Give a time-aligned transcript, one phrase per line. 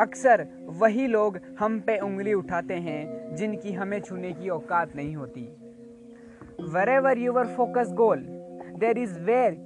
[0.00, 0.46] अक्सर
[0.80, 5.42] वही लोग हम पे उंगली उठाते हैं, जिनकी हमें छूने की औकात नहीं होती।
[6.88, 8.24] Wherever your focus goal
[8.78, 9.56] there is where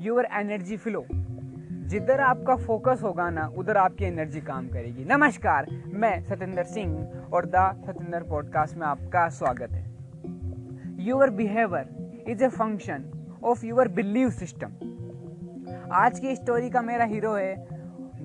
[0.00, 6.20] your energy flow जिधर आपका फोकस होगा ना, उधर आपकी एनर्जी काम करेगी। नमस्कार, मैं
[6.22, 13.04] सतेंद्र सिंह और द सत्येंद्र पॉडकास्ट में आपका स्वागत है। Your behaviour is a function
[13.44, 14.72] of your believe system
[15.92, 17.54] आज की स्टोरी का मेरा हीरो है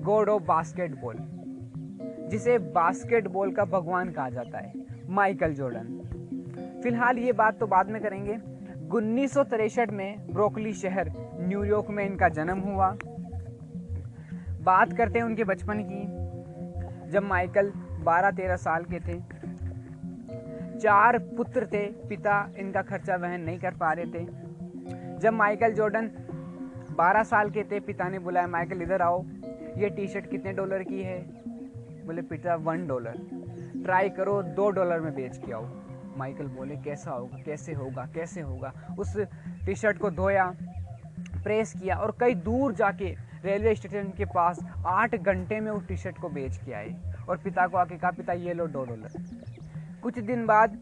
[0.02, 1.37] गॉड ऑफ़ बास्केटबॉल
[2.28, 4.72] जिसे बास्केटबॉल का भगवान कहा जाता है
[5.08, 8.38] माइकल जॉर्डन फ़िलहाल ये बात तो बाद में करेंगे।
[8.96, 9.36] उन्नीस
[9.92, 12.96] में ब्रोकली शहर न्यूयॉर्क में इनका जन्म हुआ।
[14.62, 17.70] बात करते हैं उनके बचपन की। जब माइकल
[18.04, 19.20] 12-13 साल के थे,
[20.78, 24.26] चार पुत्र थे, पिता इनका खर्चा वहन नहीं कर पा रहे थे।
[25.18, 26.10] जब माइकल जॉर्डन
[26.98, 29.24] 12 साल के थे, पिता ने बुलाया माइकल इधर आओ।
[29.76, 31.18] ये टी शर्ट कितने डॉलर की है?
[32.08, 33.16] बोले, पिता वन डॉलर
[33.84, 35.64] ट्राई करो, दो डॉलर में बेच के आओ।
[36.16, 38.72] माइकल बोले, कैसा होगा कैसे होगा कैसे होगा?
[38.98, 39.16] उस
[39.66, 40.44] टी शर्ट को धोया
[41.42, 43.14] प्रेस किया और कई दूर जाके
[43.44, 46.94] रेलवे स्टेशन के पास आठ घंटे में उस टी शर्ट को बेच के आए
[47.28, 49.12] और पिता को आके कहा, पिता, ये लो दो डॉलर
[50.02, 50.78] कुछ दिन बाद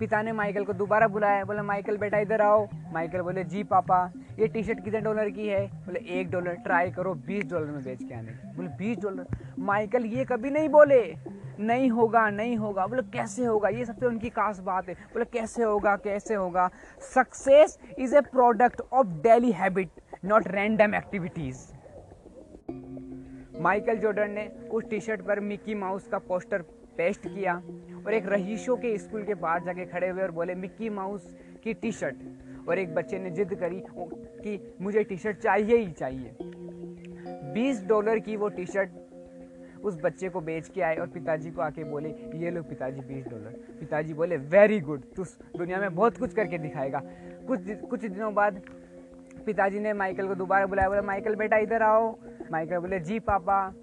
[0.00, 3.98] पिता ने माइकल को दोबारा बुलाया, बोले माइकल बेटा, इधर आओ। माइकल बोले, जी, पापा।
[4.38, 5.66] ये टी शर्ट कितने डॉलर की है?
[5.86, 9.26] बोले, एक डॉलर ट्राई करो, बीस डॉलर में बेच के आने। बोले, बीस डॉलर
[9.58, 11.14] माइकल, ये कभी नहीं बोले।
[11.60, 13.68] नहीं होगा नहीं होगा। बोले, कैसे होगा?
[13.68, 16.68] ये सबसे उनकी खास बात है। बोले, कैसे होगा कैसे होगा?
[17.14, 19.90] Success is a product of daily habit
[20.24, 21.66] not random activities
[23.60, 26.62] Michael Jordan ने उस टी शर्ट पर मिक्की माउस का पोस्टर
[26.96, 27.54] पेस्ट किया
[28.06, 31.74] और एक रहीशों के स्कूल के बाहर जाके खड़े हुए और बोले मिक्की माउस की
[31.74, 32.16] टी शर्ट
[32.68, 36.34] और एक बच्चे ने जिद करी कि मुझे टी शर्ट चाहिए ही चाहिए।
[37.54, 38.90] 20 डॉलर की वो टी शर्ट
[39.84, 43.26] उस बच्चे को बेच के आए और पिताजी को आके बोले, ये लो पिताजी बीस
[43.26, 43.50] डॉलर
[43.80, 45.24] पिताजी बोले वेरी गुड तू
[45.58, 47.02] दुनिया में बहुत कुछ करके दिखाएगा।
[47.46, 47.60] कुछ
[47.90, 48.60] कुछ दिनों बाद
[49.46, 52.18] पिताजी ने माइकल को दोबारा बुलाया, बोला, माइकल बेटा, इधर आओ।
[52.52, 53.74] माइकल बोले, जी पापा,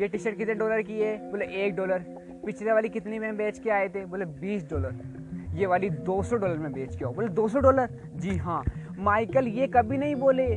[0.00, 1.30] ये टी शर्ट कितने डॉलर की है?
[1.30, 1.98] बोले, एक डॉलर
[2.46, 4.04] पिछले वाली कितनी में बेच के आए थे?
[4.04, 5.13] बोले, बीस डॉलर
[5.54, 7.90] ये वाली दो सौ डॉलर में बेच के आओ। बोले, दो सौ डॉलर?
[8.16, 8.64] जी हाँ।
[8.98, 10.48] माइकल ये कभी नहीं बोले,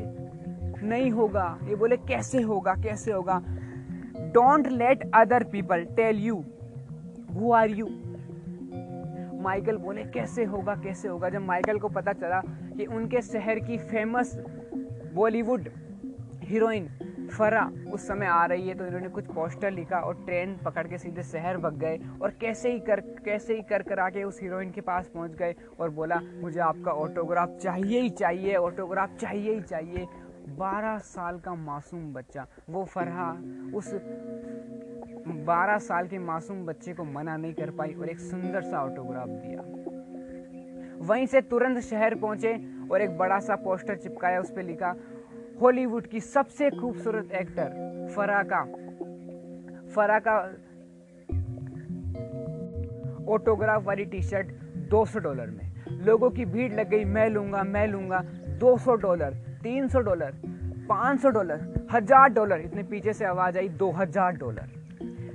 [0.88, 3.44] नहीं होगा। ये बोले, कैसे होगा कैसे होगा?
[4.18, 6.44] Don't let other people tell you
[7.36, 7.88] who are you
[9.42, 11.30] Michael बोले, कैसे होगा कैसे होगा?
[11.30, 12.42] जब माइकल को पता चला
[12.78, 14.38] कि उनके शहर की फ़ेमस
[15.14, 15.70] बॉलीवुड
[16.44, 16.88] हीरोइन
[17.28, 20.98] फरा उस समय आ रही है तो इन्होंने कुछ पोस्टर लिखा और ट्रेन पकड़ के
[20.98, 24.72] सीधे शहर भग गए और कैसे ही कर, कैसे ही कर कर आके उस हीरोइन
[24.72, 29.62] के पास पहुँच गए और बोला, मुझे आपका ऑटोग्राफ चाहिए ही चाहिए ऑटोग्राफ चाहिए ही
[29.62, 30.08] चाहिए।
[30.50, 33.32] बारह साल का मासूम बच्चा, वो फरहा
[33.76, 33.94] उस
[35.46, 39.28] बारह साल के मासूम बच्चे को मना नहीं कर पाई और एक सुंदर सा ऑटोग्राफ
[39.28, 39.62] दिया।
[41.02, 42.54] वहीं से तुरंत शहर पहुँचे
[42.92, 44.96] और एक बड़ा सा पोस्टर चिपकाया, उस पर लिखा
[45.62, 48.62] हॉलीवुड की सबसे खूबसूरत एक्टर फरा का
[49.96, 50.36] फरा का
[53.34, 54.52] ऑटोग्राफ वाली टी शर्ट
[54.92, 58.22] 200 डॉलर में। लोगों की भीड़ लग गई, मैं लूँगा मैं लूँगा
[58.60, 60.34] 200 डॉलर, तीन सौ डॉलर,
[60.90, 64.70] पाँच सौ डॉलर, हज़ार डॉलर, इतने पीछे से आवाज़ आई, दो हज़ार डॉलर।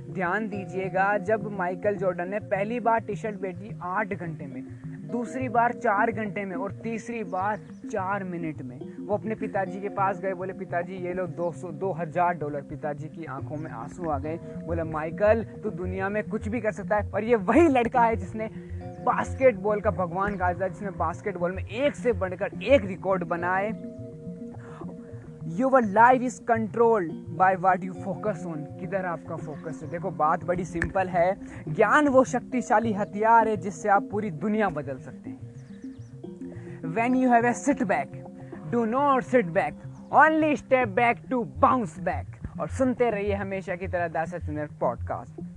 [0.09, 4.63] ध्यान दीजिएगा, जब माइकल जॉर्डन ने पहली बार टी शर्ट बेची आठ घंटे में,
[5.11, 9.89] दूसरी बार चार घंटे में और तीसरी बार चार मिनट में। वो अपने पिताजी के
[9.89, 13.71] पास गए, बोले, पिताजी, ये लोग दो सौ, दो हज़ार डॉलर। पिताजी की आँखों में
[13.71, 17.35] आँसू आ गए। बोले, माइकल, तू दुनिया में कुछ भी कर सकता है और ये
[17.35, 18.49] वही लड़का है जिसने
[19.05, 23.71] बास्केटबॉल का भगवान है जिसने बास्केटबॉल में एक से बढ़कर एक रिकॉर्ड बनाए।
[25.57, 29.89] Your life is controlled by what you focus on किधर आपका फोकस है?
[29.89, 31.37] देखो, बात बड़ी सिंपल है।
[31.69, 35.42] ज्ञान वो शक्तिशाली हथियार है जिससे आप पूरी दुनिया बदल सकते हैं।
[36.85, 38.11] When you have a sit back
[38.71, 39.73] do not sit back
[40.13, 44.37] only step back to bounce back और सुनते रहिए हमेशा की तरह दासा
[44.79, 45.52] पॉडकास्ट